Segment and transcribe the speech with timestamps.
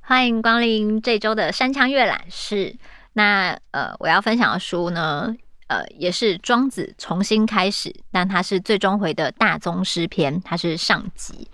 [0.00, 2.76] 欢迎光临这周的山羌阅览室。
[3.14, 5.34] 那呃，我要分享的书呢，
[5.72, 11.48] 呃，也是庄子重新开始，但它是最终回的大宗师篇，它是上集。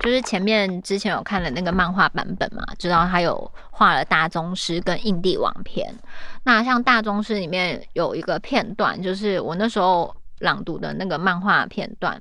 [0.00, 5.90] 就是前面之前有看了那个漫画版本嘛，知道他有画了大宗师跟印帝王篇。
[6.44, 12.20] 那像大宗师里面有一个片段，就是我那时候朗读的那个漫画片段，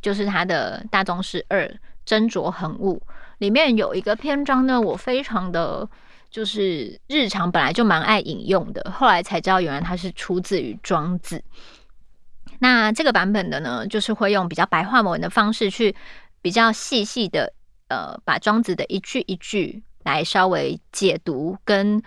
[0.00, 1.68] 就是他的大宗师二
[2.06, 3.02] 斟酌恒物。
[3.38, 5.88] 里面有一个篇章呢，我非常的
[6.32, 11.44] 就是日常本来就蛮爱引用的，后来才知道原来它是出自于庄子。
[12.58, 15.94] 那这个版本的呢，就是会用比较白话文的方式去
[16.40, 17.52] 比较细细的
[17.88, 22.02] 呃，把庄子的一句一句来稍微解读，跟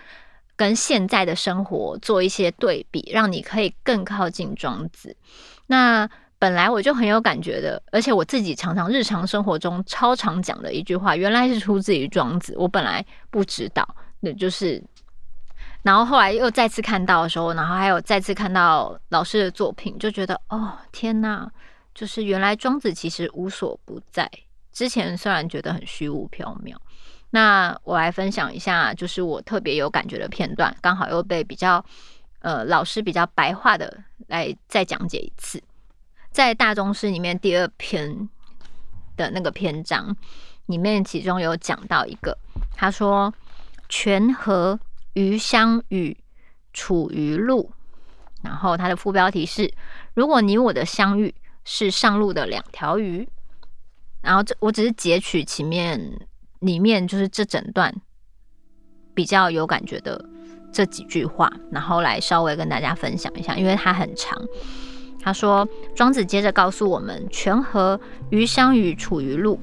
[0.55, 5.15] 跟现在的生活做一些对比，让你可以更靠近庄子。
[5.67, 12.55] 那本来我就很有感觉的，而且我自己常常日常生活中超常讲的一句话，原来是出自于庄子。
[12.57, 13.87] 我本来不知道，
[14.25, 14.83] 那就是，
[15.83, 21.47] 然后后来又再次看到的时候，然后还有再次看到老师的作品，就觉得哦天哪，
[21.93, 24.27] 就是原来庄子其实无所不在。
[24.71, 26.75] 之前虽然觉得很虚无缥缈，
[27.29, 31.85] 那我来分享一下，就是我特别有感觉的片段，刚好又被比较
[32.39, 35.61] 呃老师比较白话的来再讲解一次。
[36.31, 38.27] 在大宗师里面第二篇
[39.15, 40.13] 的那个篇章
[40.65, 42.35] 里面，其中有讲到一个，
[42.75, 43.33] 他说
[43.89, 44.79] ：“泉河
[45.13, 46.17] 鱼相与，
[46.73, 47.71] 处于路。”
[48.43, 49.73] 然后它的副标题是
[50.13, 51.33] ：“如果你我的相遇
[51.63, 53.27] 是上路的两条鱼。”
[54.21, 56.27] 然后这我只是截取前面
[56.59, 57.93] 里面就是这整段
[59.13, 60.23] 比较有感觉的
[60.73, 64.39] 这几句话，然后来稍微跟大家分享一下，因为它很长。
[65.21, 69.59] 他说：“庄子接着告诉我们，泉河鱼相与，处于路。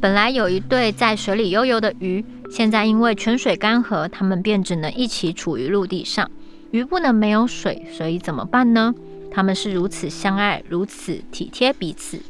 [0.00, 6.30] 本来有一对在水里悠游的鱼，现在因为泉水干涸，它们便只能一起处于陆地上。
[6.70, 8.94] 鱼不能没有水，所以怎么办呢？
[9.30, 12.20] 他们是如此相爱，如此体贴彼此，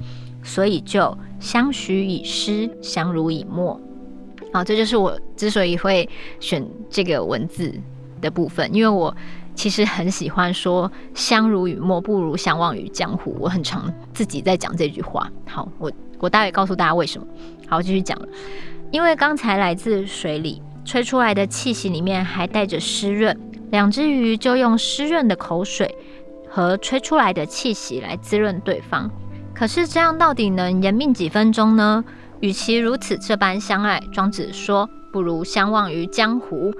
[0.44, 3.80] 所以就相许以师，相濡以沫。
[4.52, 6.08] 好，这就是我之所以会
[6.38, 7.74] 选这个文字
[8.20, 9.12] 的部分，因为我。”
[9.54, 13.36] 其实很喜欢说“相濡以沫，不如相忘于江湖”。
[13.38, 15.30] 我很常自己在讲这句话。
[15.46, 17.26] 好，我我大概告诉大家为什么。
[17.68, 18.18] 好，继续讲。
[18.92, 23.36] 因为刚才来自水里吹出来的气息里面还带着湿润，
[23.70, 25.96] 两只鱼就用湿润的口水
[26.48, 29.10] 和吹出来的气息来滋润对方。
[29.54, 32.04] 可是这样到底能延命几分钟呢？
[32.40, 34.88] 与其如此这般相爱，庄子说。
[35.12, 36.72] 不如相忘于江湖。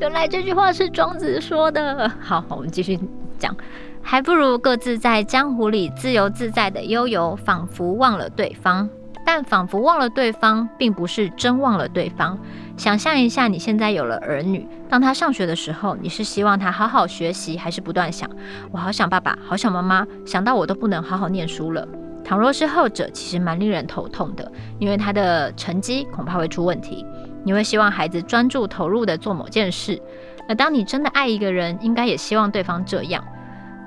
[0.00, 2.08] 原来这句话是庄子说的。
[2.20, 2.96] 好，我们继续
[3.36, 3.52] 讲。
[4.00, 8.88] 还不如各自在江湖里自由自在的悠游，仿佛忘了对方。
[9.32, 12.36] 但仿佛忘了对方，并不是真忘了对方。
[12.76, 18.28] 想象一下，你现在有了儿女，当他上学的时候，你是希望他好好学习，还是不断想
[18.72, 21.86] 我好想爸爸，好想妈妈，想到我都不能好好念书了？
[22.24, 27.06] 倘若是后者，其实蛮令人头痛的，因为他的成绩恐怕会出问题。
[27.44, 30.02] 你会希望孩子专注投入的做某件事，
[30.48, 33.24] 而当你真的爱一个人，应该也希望对方这样。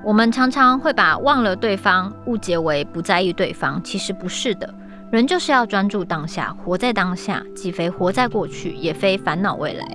[0.06, 4.74] 我们常常会把忘了对方误解为不在意对方，其实不是的。
[5.14, 9.86] 人就是要专注当下，活在当下，既非活在过去，也非烦恼未来。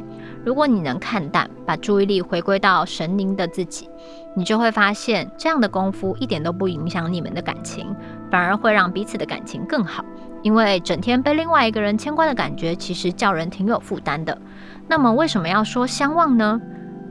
[0.44, 3.90] 如果你能看淡，把注意力回归到神灵的自己，
[4.36, 7.92] 你就会发现，这样的功夫一点都不影响你们的感情，
[8.30, 10.04] 反而会让彼此的感情更好。
[10.44, 14.38] 因为整天被另外一个人牵挂的感觉，其实叫人挺有负担的。
[14.86, 16.60] 那么为什么要说相忘呢？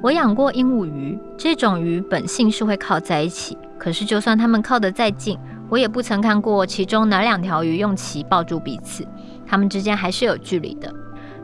[0.01, 5.37] 我养过鹦鹉鱼，这种鱼本性是会靠在一起，可是就算它们靠得再近，
[5.69, 9.05] 我也不曾看过其中哪两条鱼用鳍抱住彼此，
[9.45, 10.93] 它们之间还是有距离的。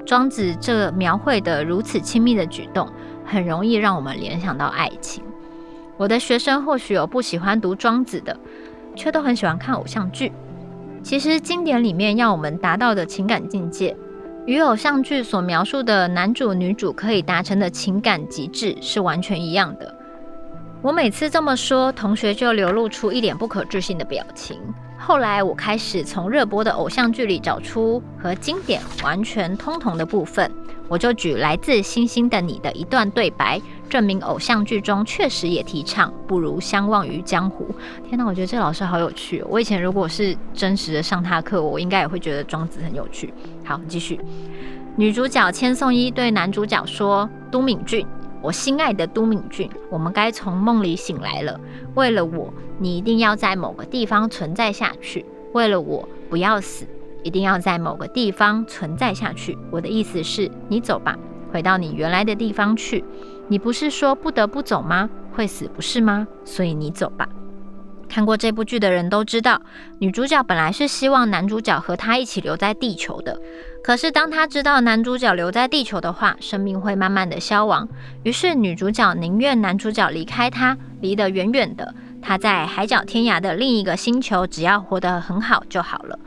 [0.06, 2.88] 庄子这描绘的如此亲密的举动，
[3.26, 5.24] 很容易让我们联想到爱情。
[5.98, 8.38] 我的学生或许有不喜欢读庄子的，
[8.96, 10.32] 却都很喜欢看偶像剧。
[11.02, 13.96] 其实经典里面要我们达到的情感境界，
[14.46, 19.96] 与偶像剧所描述的男主女主可以达成的情感极致是完全一样的。
[20.84, 24.60] 我每次这么说，同学就流露出一脸不可置信的表情。
[25.00, 30.52] 后来我开始从热播的偶像剧里找出和经典完全通同的部分，
[30.90, 37.66] 我就举来自《星星的你》的一段对白，证明偶像剧中确实也提倡不如相忘于江湖。
[38.06, 39.42] 天哪，我觉得这老师好有趣。
[39.48, 43.34] 我以前如果是真实的上他课，我应该也会觉得庄子很有趣。
[43.64, 44.20] 好，继续。
[44.98, 48.06] 女主角千颂伊对男主角说：“都敏俊，
[48.44, 51.58] 我心爱的都敏俊，我们该从梦里醒来了。
[51.96, 55.26] 为了我，你一定要在某个地方存在下去。
[55.54, 56.86] 为了我，不要死，
[57.24, 59.58] 一定要在某个地方存在下去。
[59.72, 61.18] 我的意思是，你走吧，
[61.54, 63.06] 回到你原来的地方去。
[63.48, 65.10] 你不是说不得不走吗？
[65.32, 66.28] 会死不是吗？
[66.44, 67.30] 所以你走吧。
[68.10, 69.62] 看过这部剧的人都知道，
[70.00, 73.40] 女主角本来是希望男主角和她一起留在地球的。
[73.84, 77.88] 可是当他知道男主角留在地球的话，生命会慢慢的消亡，
[78.24, 81.94] 于是女主角宁愿男主角离开她，离得远远的。
[82.22, 86.18] 她在海角天涯的另一个星球，只要活得很好就好了。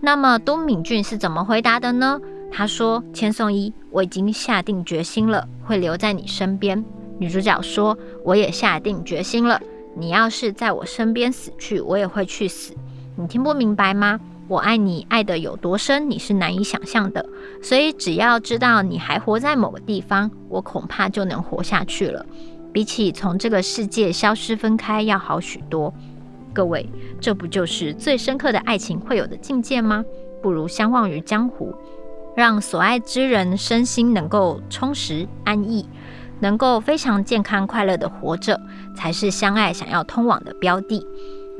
[0.00, 2.20] 那么都敏俊是怎么回答的呢？
[2.50, 6.84] 他说：“千颂伊，我已经下定决心了，会留在你身边。”
[7.20, 7.96] 女主角说
[8.26, 9.60] ：“我也下定决心了。”
[9.94, 12.74] 你要是在我身边死去，我也会去死。
[13.14, 14.18] 你听不明白吗？
[14.50, 17.24] 我爱你爱得有多深，你是难以想象的。
[17.62, 22.26] 所以只要知道你还活在某个地方，我恐怕就能活下去了。
[22.72, 25.94] 比起从这个世界消失分开要好许多。
[26.52, 26.84] 各位，
[27.20, 30.04] 这不就是最深刻的爱情会有的境界吗？
[30.42, 31.72] 不如相忘于江湖，
[32.34, 35.88] 让所爱之人身心能够充实安逸。
[36.40, 38.58] 能够非常健康快乐的活着，
[38.96, 41.06] 才是相爱想要通往的标的。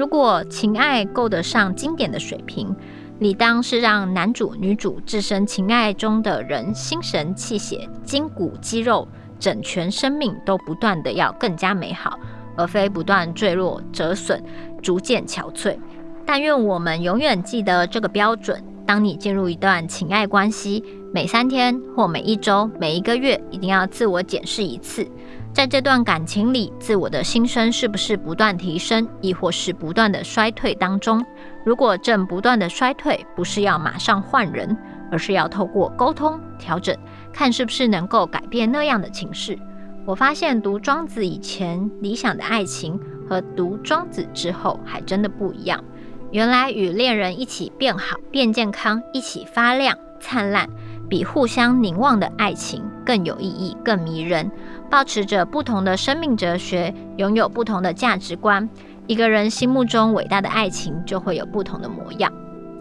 [0.00, 2.74] 如果情爱够得上经典的水平，
[3.18, 9.06] 理当是让男主女主置身情爱中的人，心神气血、筋骨肌肉、
[9.38, 12.18] 整全生命都不断的要更加美好，
[12.56, 14.42] 而非不断坠落、折损、
[14.80, 15.76] 逐渐憔悴。
[16.24, 18.64] 但愿我们永远记得这个标准。
[18.86, 20.82] 当你进入一段情爱关系，
[21.12, 25.06] 每三天或每一周、每一个月，一定要自我检视一次，
[25.52, 31.24] 在这段感情里，自我的心声是不是不断提升，亦或是不断的衰退当中？
[31.64, 34.76] 如果正不断的衰退，不是要马上换人，
[35.10, 36.96] 而是要透过沟通调整，
[37.32, 39.58] 看是不是能够改变那样的情势。
[40.06, 42.98] 我发现读庄子以前理想的爱情
[43.28, 45.82] 和读庄子之后，还真的不一样。
[46.30, 50.70] 原来与恋人一起变好、变健康，一起发亮灿烂，
[51.08, 54.48] 比互相凝望的爱情更有意义、更迷人。
[54.88, 58.70] 保持着不同的生命哲学，拥有不同的价值观，
[59.08, 62.32] 一个人心目中伟大的爱情就会有不同的模样。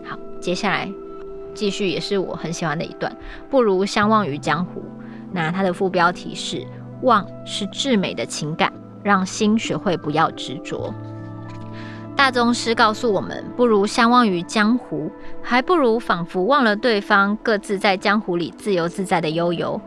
[0.06, 0.88] 好，接下来
[1.56, 3.12] 继续也是我很喜欢的一段，
[3.50, 4.84] 不如相忘于江湖。
[5.32, 6.64] 那它的副标题是
[7.02, 8.72] “忘是至美的情感，
[9.02, 10.94] 让心学会不要执着”。
[12.16, 15.12] 大宗师告诉我们，不如相忘于江湖，
[15.42, 19.82] 还不如仿佛忘了对方，各自在江湖里自由自在的悠游。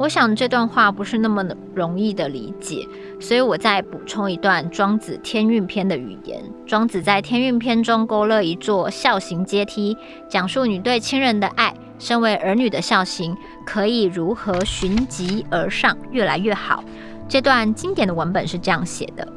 [0.00, 1.44] 我想这段话不是那么
[1.74, 2.88] 容易的理解，
[3.20, 6.42] 所以我再补充一段庄子《天运篇》的语言。
[6.66, 9.94] 庄子在《天运篇》中勾勒一座孝行阶梯，
[10.26, 13.36] 讲述你对亲人的爱，身为儿女的孝行
[13.66, 16.82] 可以如何循级而上，越来越好。
[17.28, 19.28] 这段经典的文本是这样写的：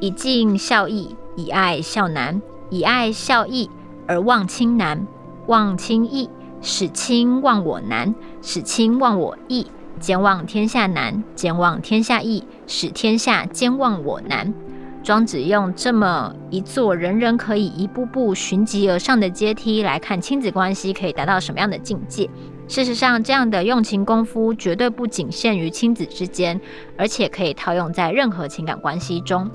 [0.00, 1.14] 以敬孝义。
[1.36, 3.70] 以爱孝难，以爱孝义
[4.08, 5.06] 而忘亲难，
[5.46, 6.28] 忘亲义
[6.60, 8.12] 使亲忘我难，
[8.42, 9.64] 使亲忘我义，
[9.98, 14.54] 兼忘天下难，兼忘天下易，使天下兼忘我难。
[15.02, 22.28] 庄子用这么一座人人可以一步步循级而上的阶梯来看亲子关系可以达到什么样的境界。
[22.66, 26.60] 事实上，这样的用情功夫绝对不仅限于亲子之间，
[26.98, 29.50] 而且可以套用在任何情感关系中。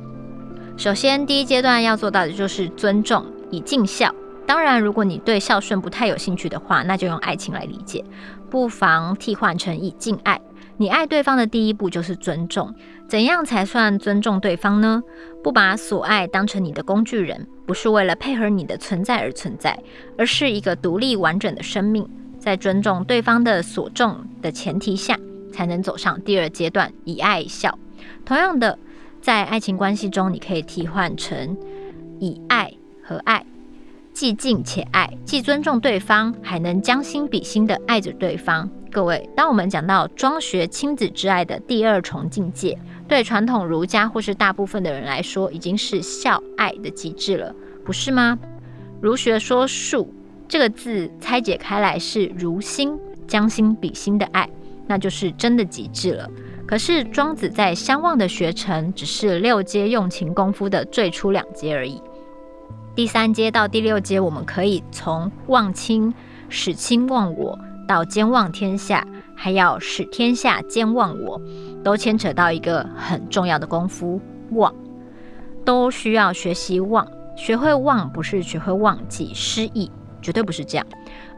[0.75, 4.11] 首先，第一阶段要做到的就是尊重，以尽孝。
[4.47, 8.03] 当然，如果你对孝顺不太有兴趣的话，那就用爱情来理解，
[8.53, 10.39] 不妨替换成以敬爱。
[10.77, 12.71] 你爱对方的第一步就是尊重。
[13.07, 15.01] 怎样才算尊重对方呢？
[15.43, 19.75] 不把所爱当成你的工具人，不是为了配合你的存在而存在，
[20.19, 22.07] 而是一个独立完整的生命。
[22.37, 25.17] 在尊重对方的所重的前提下，
[25.51, 27.75] 才能走上第二阶段，以爱孝。
[28.23, 28.77] 同样的。
[29.19, 31.57] 在爱情关系中，你可以替换成
[32.19, 33.43] 以爱和爱，
[34.13, 38.69] 既敬且爱，既尊重对方，还能将心比心的爱着对方。
[38.91, 42.77] 各位，当我们讲到庄学亲子之爱的第二重境界，
[43.07, 47.53] 对传统儒家或是大部分的人来说，已经是孝爱的极致了，
[47.83, 48.37] 不是吗？
[49.01, 50.07] 儒学说恕
[50.47, 52.95] 这个字拆解开来是如心，
[53.27, 54.47] 将心比心的爱，
[54.85, 56.29] 那就是真的极致了。
[56.67, 61.99] 可是庄子在相忘的学程只是六阶用情功夫的最初两阶而已。
[62.95, 66.13] 第三阶到第六阶，我们可以从忘亲
[66.47, 67.57] 使亲忘我，
[67.87, 71.41] 到兼忘天下，还要使天下兼忘我，
[71.83, 74.21] 都牵扯到一个很重要的功夫——
[74.53, 74.71] 忘，
[75.65, 77.07] 都需要学习忘。
[77.35, 80.85] 学会忘，不是学会忘记失忆，绝对不是这样，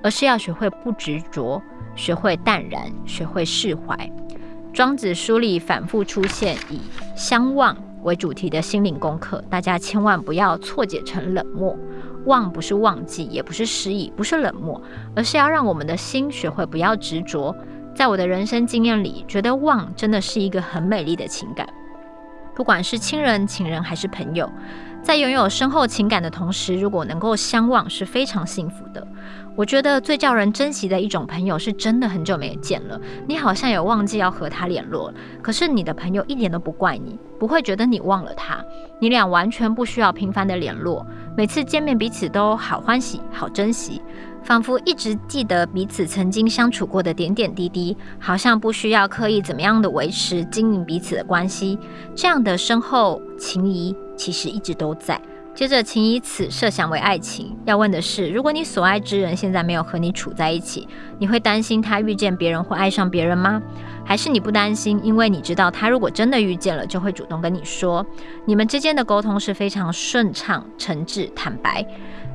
[0.04, 1.62] 而是要学会不执着，
[1.96, 4.12] 学会淡然，学会释怀。
[4.74, 6.82] 庄子书里反复出现以
[7.16, 11.78] 相忘为主题的心灵功课，大家千万不要错解成冷漠。
[12.26, 14.82] 忘不是忘记，也不是失忆，不是冷漠，
[15.16, 17.56] 而是要让我们的心学会不要执着。
[17.96, 21.68] 在我的人生经验里，觉得忘真的是一个很美丽的情感，
[22.56, 24.50] 不管是亲人、情人还是朋友。
[25.06, 29.08] 在拥有深厚情感的同时，如果能够相忘，是非常幸福的。
[29.56, 38.66] 我觉得最叫人珍惜的一种朋友，是真的很久没见了，你好像有忘记要和他联络了，可是你的朋友一点都不怪你，不会觉得你忘了他，
[39.00, 41.06] 你俩完全不需要频繁的联络，
[41.38, 44.02] 每次见面彼此都好欢喜、好珍惜。
[44.44, 51.78] 仿佛一直记得彼此曾经相处过的点点滴滴，好像不需要刻意怎么样的维持经营彼此的关系，
[52.16, 55.20] 这样的深厚情谊其实一直都在。
[55.54, 57.56] 接着，请以此设想为爱情。
[57.64, 60.86] 要问的是，如果你所爱之人现在没有和你处在一起，
[61.18, 63.62] 你会担心他遇见别人或爱上别人吗？
[64.04, 68.06] 还是你不担心，因为你知道他如果真的遇见了，就会主动跟你说，
[68.46, 71.88] 你们之间的沟通是非常顺畅、诚挚、坦白。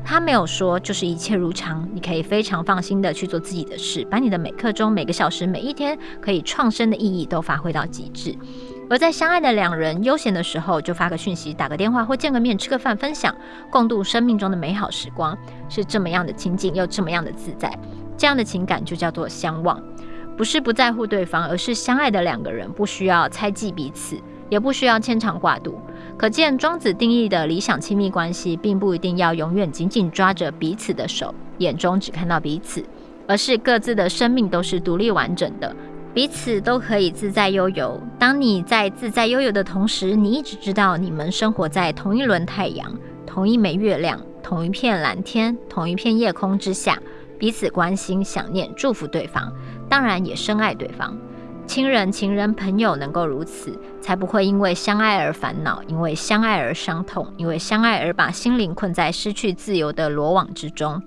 [0.02, 8.34] 他没有说，就是一切如常，你可以非常放心的去做自己的事，把你的每刻钟、每个小时、每一天可以创生的意义都发挥到极致。
[8.90, 13.32] 而在相爱的两人悠闲的时候，就发个讯息、打个电话或见个面、吃个饭，分享
[13.70, 17.72] 共度生命中的美好时光，是这么样的亲近又这么样的自在。
[18.16, 19.80] 这样的情感就叫做相忘，
[20.36, 25.78] 不是不在乎对方，而是相爱的两个人不需要猜忌彼此，也不需要牵肠挂肚。
[26.18, 32.84] 可见，庄子定义的理想亲密关系，并不一定要永远紧紧抓着彼此的手，眼中只看到彼此，
[33.28, 35.74] 而是各自的生命都是独立完整的，
[36.12, 38.00] 彼此都可以自在悠游。
[38.18, 42.92] 当你在自在悠游的同时，你一直知道你们生活在同一轮太阳、
[43.24, 46.98] 同一枚月亮、同一片蓝天、同一片夜空之下，
[47.38, 49.52] 彼此关心、想念、祝福对方，
[49.88, 51.16] 当然也深爱对方。
[51.64, 61.00] 亲人、情人、朋友能够如此，才不会因为相爱而烦恼，因为相爱而伤痛，因为相爱而把心灵困在失去自由的罗网之中。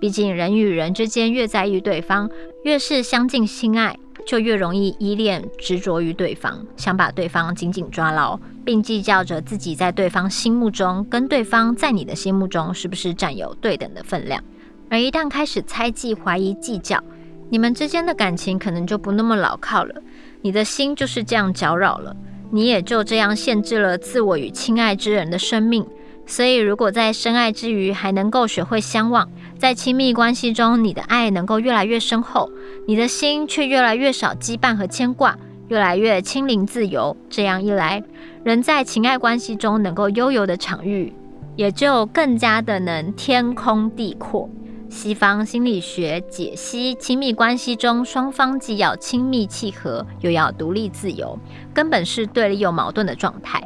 [0.00, 2.28] 毕竟，人与人之间越在意对方，
[2.64, 3.96] 越是相近心爱，
[4.28, 14.44] 就越容易依恋执着于对方，想把对方紧紧抓牢，并计较着自己在对方心目中跟对方在你的心目中是不是占有对等的分量。
[14.90, 17.02] 而一旦开始猜忌、怀疑、计较，
[17.48, 19.94] 你们之间的感情可能就不那么牢靠了。
[20.42, 22.14] 你的心就是这样搅扰了，
[22.50, 25.86] 你也就这样限制了自我与亲爱之人的生命。
[26.26, 29.26] 所以，如果在深爱之余还能够学会相忘，
[29.58, 32.48] 在亲密关系中，你的爱能够越来越深厚，
[32.86, 35.36] 你的心却越来越少羁绊和牵挂，
[35.66, 37.16] 越来越轻灵自由。
[37.28, 38.00] 这样一来，
[38.44, 41.12] 人在情爱关系中能够悠游的场域，
[41.56, 44.48] 也就更加的能天空地阔。
[44.88, 51.36] 西方心理学解析亲密关系中，双方既要亲密契合，又要独立自由，
[51.74, 53.60] 根本是对立又矛盾的状态。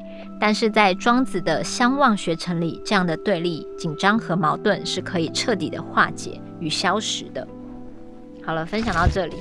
[0.45, 7.47] 但是在庄子的相忘学程里，这样的对立、紧张和矛盾是可以彻底的化解与消失的。
[8.45, 9.37] 好了，分享到这里。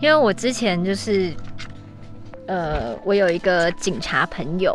[0.00, 1.34] 因为我之前就是，
[2.46, 4.74] 呃，我有一个警察朋友，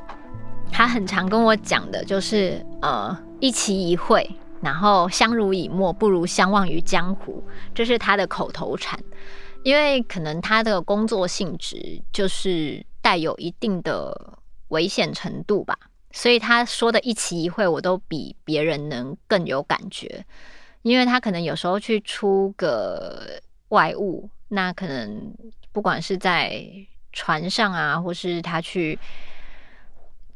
[0.71, 4.29] 他很常跟我讲的就是，呃，一期一会。
[4.61, 7.43] 然后相濡以沫，不如相忘于江湖，
[7.73, 8.99] 这是他的口头禅。
[9.63, 14.37] 因为可能他的工作性质就是带有一定的
[14.69, 15.77] 危险程度吧，
[16.11, 20.25] 所以他说的一期一会，我都比别人能更有感觉。
[20.81, 25.33] 因为他可能有时候去出个外务，那可能
[25.71, 26.65] 不管是在
[27.11, 28.97] 船上啊，或是他去。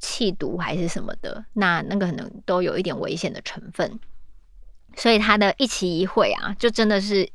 [0.04, 4.00] 气毒还是什么的，那那个可能都有一点危险的成分，
[4.96, 7.30] 所以他的一期一会啊，就真的是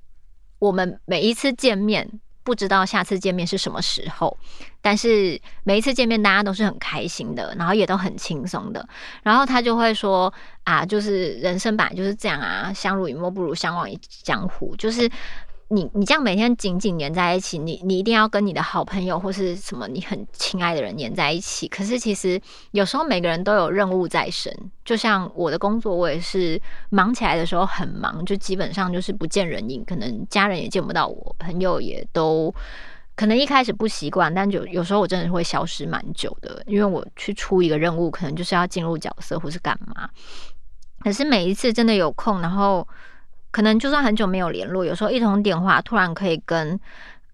[0.59, 4.39] 我们每一次见面，不知道下次见面是什么时候，
[4.81, 8.89] 但是每一次见面大家都是很开心的，然后也都很轻松的，
[9.25, 15.11] 然后他就会说啊，就是人生本来就是这样啊，相濡以沫不如相忘于江湖，就是。
[15.69, 21.67] 你你这样每天紧紧黏在一起，你你一定要跟你的好朋友或是什么你很亲爱的人黏在一起。
[21.67, 32.55] 可是其实有时候每个人都有任务在身，就像我的工作，我也是忙起来的时候很忙，就基本上就是不见人影，可能家人也见不到我，朋友也都
[33.17, 40.09] 可能一开始不习惯，但就有时候我真的会消失蛮久的，因为我去出一个任务，可能就是要进入角色或是干嘛。
[41.01, 42.87] 可是每一次真的有空，然后。
[43.57, 46.79] 可能就算很久没有联络，有时候一通电话，突然可以跟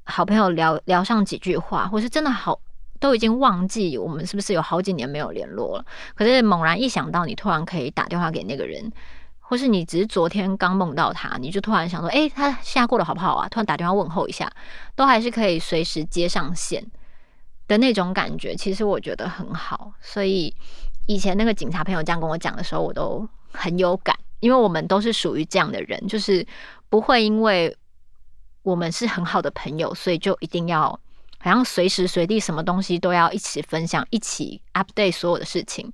[0.05, 2.61] 好朋友聊聊上几句话，或是真的好
[3.00, 5.85] 都已经忘记我们是不是有好几年没有联络了。
[6.14, 8.93] 可是猛然一想到，你突然可以打电话给那个人，
[9.41, 13.49] 或是你只是昨天刚梦到他，你就突然想说，哎，他现在过得好不好啊？
[13.49, 14.49] 突然打电话问候一下，
[14.95, 16.87] 都还是可以随时接上线
[17.67, 18.55] 的那种感觉。
[18.55, 19.93] 其实我觉得很好。
[20.00, 20.55] 所以
[21.07, 26.46] 以前那个警察朋友这样跟我讲的时候，我都很有感，因为我们都是属于这样的人，就是
[26.90, 27.75] 不会因为
[28.62, 30.90] 我们是很好的朋友，所以就一定要
[31.38, 35.90] 好像随时随地什么东西都要一起分享，一起 update 所有的事情，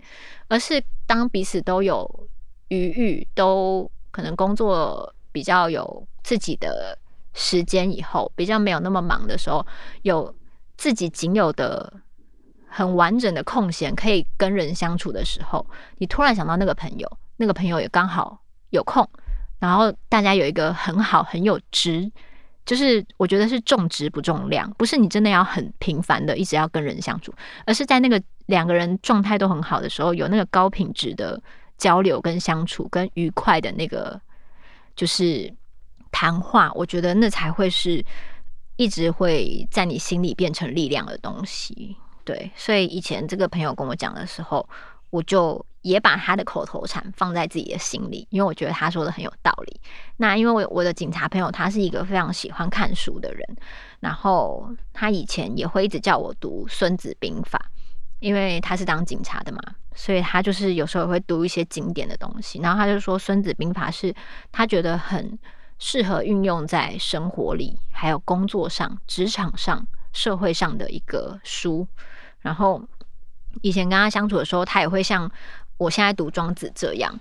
[0.49, 2.29] 而是当彼此都有。
[2.71, 6.99] 余裕都可能工作比较有自己的
[7.33, 9.67] 时间以后，比较没有那么忙的时候，
[10.03, 10.35] 有
[10.77, 11.91] 自己仅有的
[12.69, 19.09] 很完整的空闲，可以跟人相处的时候，你突然想到那个朋友，那个朋友也刚好有空，
[19.59, 22.13] 然后大家有一个很好很有值，
[22.67, 27.33] 就是我觉得是重质不重量，不是你真的要很频繁的一直要跟人相处，
[27.65, 31.41] 而是在那个两个人状态都很好的时候，有那个高品质的。
[31.79, 34.21] 交流跟相处跟愉快的那个
[34.97, 35.49] 就是
[36.11, 38.05] 谈话，我觉得那才会是
[38.75, 41.97] 一直会在你心里变成力量的东西。
[42.25, 44.69] 对，所以以前这个朋友跟我讲的时候，
[45.11, 49.81] 我就也把他的口头禅放在自己的心里，因为我觉得他说的很有道理。
[50.17, 53.57] 那因为我我的警察朋友他是一个非常喜欢看书的人，
[54.01, 57.59] 然后他以前也会一直叫我读《孙子兵法》。
[58.21, 59.61] 因为他是当警察的嘛，
[59.95, 62.59] 所以他就是有时候会读一些经典的东西。
[62.59, 64.13] 然后他就说，《孙子兵法》是
[64.51, 65.39] 他觉得很
[65.79, 71.87] 适合运用在生活里，还有工作上、职场上、社会上的一个书。
[72.41, 72.83] 然后
[73.63, 75.31] 以前跟他相处的时候，他也会像
[75.77, 77.19] 我现在读《庄子》这样，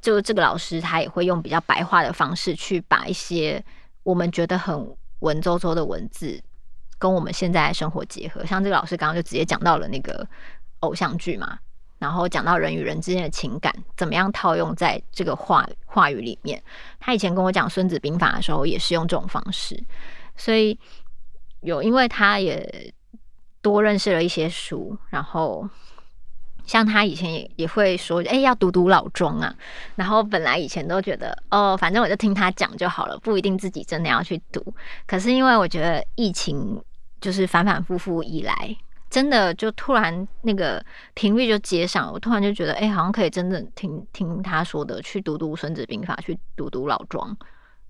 [0.00, 3.64] 就这个老师他也会用比较白话的方式去把一些
[4.02, 6.40] 我们觉得很文绉绉的文字。
[6.98, 10.26] 跟我们现在的生活结合，像这个老师刚刚就直接讲到了那个
[10.80, 11.58] 偶像剧嘛，
[11.98, 16.62] 然后讲到人与人之间的情感怎么样套用在这个话话语里面。
[16.98, 19.78] 他以前跟我讲《孙子兵法》的时候，也是用这种方式，
[20.36, 20.78] 所以
[21.60, 22.90] 有因为他也
[23.62, 25.68] 多认识了一些书，然后
[26.66, 29.54] 像他以前也也会说，哎，要读读老庄啊。
[29.94, 34.62] 然后本来以前都觉得，哦，反正我就听他讲就好了，不一定自己真的要去读。
[35.06, 36.82] 可是因为我觉得疫情。
[37.18, 38.76] 就是反反复复以来，
[39.08, 47.34] 真的就突然那个频率就接上，我突然就觉得，哎、好像可以真的听听他说的，去读读《孙子兵法》，去读读老庄，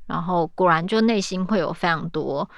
[0.06, 2.48] 然后果然就内心会有非常多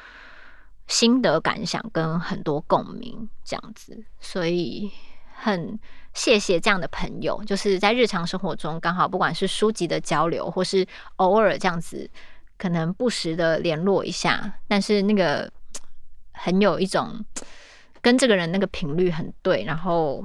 [0.89, 4.91] 心得感想跟很多共鸣这样子，所以
[5.37, 5.79] 很
[6.13, 10.85] 谢谢这样的朋友，就是在日常生活中刚好不管是书籍的交流，或是
[11.17, 12.11] 偶尔这样子，
[12.57, 15.49] 可能不时的联络一下，但是那个。
[16.41, 17.25] 很有一种
[18.01, 20.25] 跟这个人那个频率很对，然后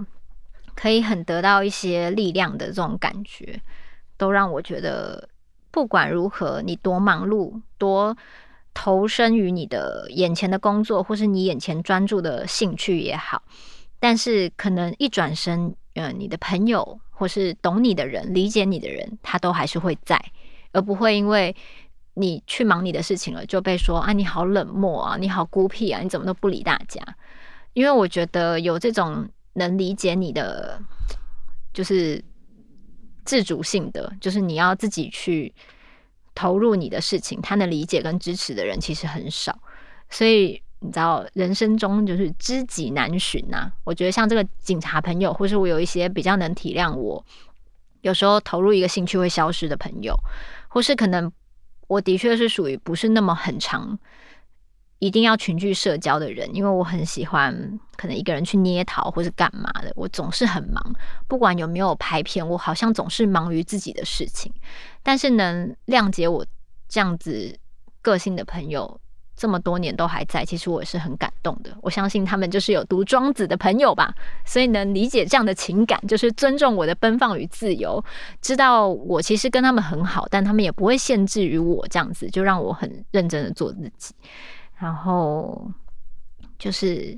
[0.76, 3.60] 可以很得到一些力量的这种感觉，
[4.16, 5.28] 都让我觉得
[5.72, 8.16] 不管如何，你多忙碌，多
[8.74, 13.44] 投身于你的眼前的工作，或是你眼前专注的兴趣也好，
[14.00, 20.20] 但是可能一转身，嗯、你的朋友或是懂你的人、理解你的人，他都还是会在，
[20.72, 21.56] 而不会因为。
[22.16, 27.02] 你去忙你的事情了，就被说啊，你好冷漠啊，你好孤僻啊，你怎么都不理大家？
[27.74, 30.80] 因为我觉得有这种能理解你的，
[31.74, 32.24] 就是
[33.26, 35.52] 自主性的，就是你要自己去
[36.36, 39.58] 投入你的事情，他能理解跟支持的人其实很少。
[40.10, 43.72] 所以你知道，人生中就是知己难寻呐。
[43.84, 47.26] 我觉得像这个警察朋友，或是我有一些比较能体谅我，
[48.02, 50.16] 有时候投入一个兴趣会消失的朋友，
[50.68, 51.32] 或是可能。
[51.88, 54.00] 我的确是属于不是那么很长
[55.04, 57.54] 一定要群聚社交的人，因为我很喜欢
[57.98, 59.92] 可能一个人去捏陶或是干嘛的。
[59.96, 60.82] 我总是很忙，
[61.28, 64.50] 不管有没有拍片，我好像总是忙于自己的事情。
[65.04, 66.46] 但是能谅解我
[66.88, 67.54] 这样子
[68.02, 68.98] 个性的朋友，
[69.36, 71.76] 这么多年都还在，其实我也是很感动的。
[71.82, 78.02] 我相信他们就是有读庄子的朋友吧，所以能理解这样的情感，就是尊重我的奔放与自由，
[78.42, 84.16] 知道我其实跟他们很好，但他们也不会限制于我这样子，就让我很认真的做自己。
[84.84, 85.72] 然后
[86.60, 87.18] 就是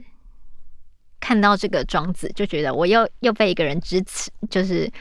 [1.19, 4.91] 看到这个庄子，就觉得我又又被一个人支持，就是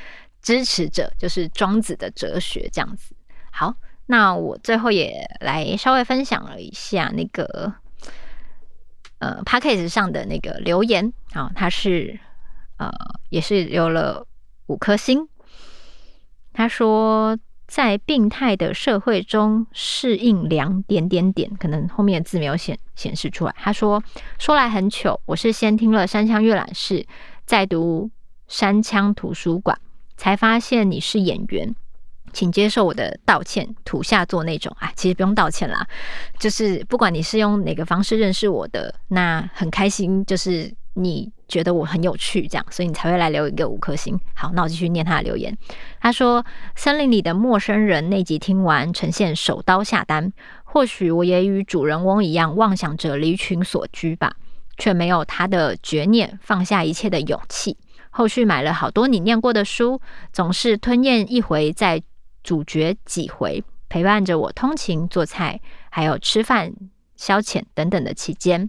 [0.40, 3.14] 支持着，就是庄子的哲学这样子。
[3.52, 3.74] 好。
[4.06, 7.72] 那我最后也来稍微分享了一下那个
[9.18, 12.20] 呃 Podcast 上的那个留言啊，他是
[12.76, 12.92] 呃
[13.30, 14.26] 也是留了
[14.66, 15.26] 五颗星。
[16.52, 23.54] 他说，在病态的社会中适应两点点点，可能后面的字没有显显示出来。
[23.58, 24.02] 他说，
[24.38, 27.06] 说来很糗，我是先听了山羌阅览室，
[27.46, 28.10] 再读
[28.46, 29.78] 山羌图书馆，
[30.16, 31.74] 才发现你是演员。
[32.32, 35.86] 请接受我的道歉，土下座那种啊，其实不用道歉啦，
[36.40, 44.18] 就是不管你是用哪个方式认识我的，那很开心，就是你觉得我很有趣，这样，所以你才会来留一个五颗星。
[44.34, 45.56] 好，那我继续念他的留言。
[46.00, 46.44] 他说
[46.76, 50.32] ：“森林里的陌生人那集听完，呈现手刀下单。
[50.64, 54.34] 或许我也与主人翁一样，妄想着离群索居吧，
[54.78, 57.76] 却没有他的决念，放下一切的勇气。
[58.10, 60.00] 后续买了好多你念过的书，
[60.32, 62.02] 总是吞咽一回再。”
[62.44, 66.70] 主角几回陪伴着我通勤、做菜，还有吃饭、
[67.16, 68.68] 消遣等等的期间，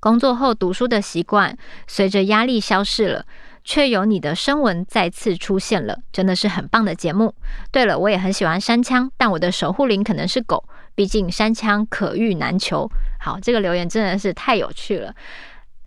[0.00, 1.56] 工作后读书的习惯
[1.86, 3.26] 随着压力消逝了，
[3.64, 7.34] 却有你的声纹再次出现了，真的是很棒的节目。
[7.70, 10.62] 对了，我也很喜欢山羌，但我的守护灵可能是狗，
[10.94, 12.90] 毕竟山羌可遇难求。
[13.20, 15.14] 好，这个留言真的是太有趣了，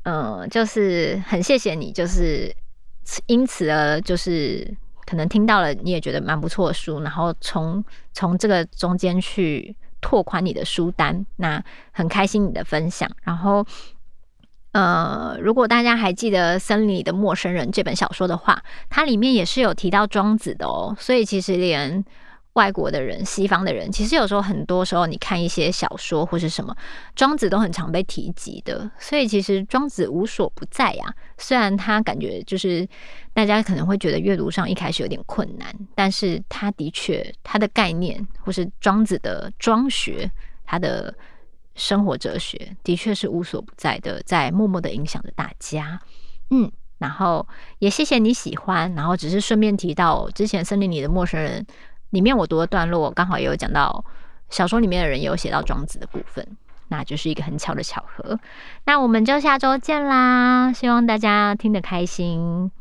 [0.03, 2.53] 嗯、就是很谢谢你，就是
[3.27, 4.75] 因此而就是。
[5.05, 11.59] 可能听到了，你也觉得蛮不错的书，然后从从这个中间去拓宽你的书单，那
[11.91, 13.09] 很开心你的分享。
[13.23, 13.65] 然后，
[14.71, 22.03] 呃，如果大家还记得《森林里的陌生人》这本小说的话，它里面也是有提到庄子的哦，所以其实连。
[22.53, 26.75] 外国的人、西方的人，其实有时候很多时候，你看一些小说或是什么，
[27.15, 28.89] 庄子都很常被提及的。
[28.97, 31.13] 所以其实庄子无所不在呀。
[31.37, 32.85] 虽然他感觉就是
[33.33, 40.29] 大家可能会觉得阅读上一开始有点困难，但是他的确他的概念或是庄子的庄学，
[40.65, 41.13] 他的
[41.79, 45.99] 生活哲学的确是无所不在的，在默默的影响着大家。
[46.51, 47.47] 嗯，然后
[47.79, 51.65] 也谢谢你喜欢，然后只是顺便提到之前森林里的陌生人。
[52.11, 54.03] 里面我读的段落刚好也有讲到
[54.49, 56.45] 小说里面的人有写到庄子的部分，
[56.87, 58.39] 那就是一个很巧的巧合。
[58.85, 62.71] 那我们就下周见啦，希望大家听得开心。